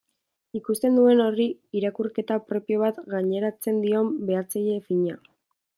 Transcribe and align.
Ikusten 0.59 0.95
duen 0.99 1.21
horri 1.25 1.45
irakurketa 1.81 2.39
propio 2.49 2.81
bat 2.85 2.99
gaineratzen 3.13 3.83
dion 3.87 4.13
behatzaile 4.31 4.85
fina. 4.89 5.21